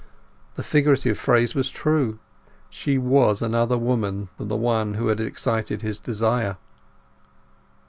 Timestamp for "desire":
5.99-6.57